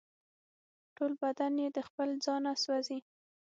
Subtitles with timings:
[0.95, 2.99] ټول بدن یې د خپل ځانه سوزي